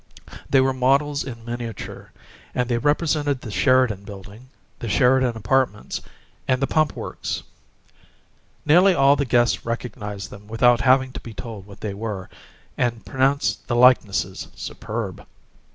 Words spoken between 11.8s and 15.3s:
they were, and pronounced the likenesses superb.